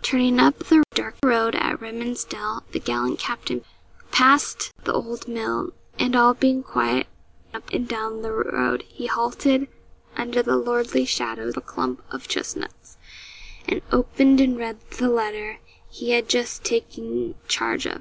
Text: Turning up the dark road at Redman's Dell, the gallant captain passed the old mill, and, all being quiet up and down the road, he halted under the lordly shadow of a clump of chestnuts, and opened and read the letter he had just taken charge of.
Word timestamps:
Turning 0.00 0.40
up 0.40 0.58
the 0.60 0.82
dark 0.94 1.14
road 1.22 1.54
at 1.54 1.78
Redman's 1.78 2.24
Dell, 2.24 2.64
the 2.72 2.80
gallant 2.80 3.18
captain 3.18 3.66
passed 4.10 4.72
the 4.84 4.94
old 4.94 5.28
mill, 5.28 5.74
and, 5.98 6.16
all 6.16 6.32
being 6.32 6.62
quiet 6.62 7.06
up 7.52 7.68
and 7.70 7.86
down 7.86 8.22
the 8.22 8.32
road, 8.32 8.80
he 8.88 9.04
halted 9.08 9.68
under 10.16 10.42
the 10.42 10.56
lordly 10.56 11.04
shadow 11.04 11.48
of 11.48 11.58
a 11.58 11.60
clump 11.60 12.02
of 12.10 12.26
chestnuts, 12.28 12.96
and 13.68 13.82
opened 13.92 14.40
and 14.40 14.56
read 14.56 14.78
the 14.92 15.10
letter 15.10 15.58
he 15.90 16.12
had 16.12 16.30
just 16.30 16.64
taken 16.64 17.34
charge 17.48 17.84
of. 17.84 18.00